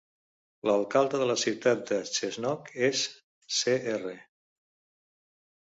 L"alcalde 0.69 1.19
de 1.23 1.27
la 1.33 1.35
ciutat 1.43 1.83
de 1.91 1.99
Cessnock 2.15 2.73
es 2.89 3.05
Cr. 3.61 4.17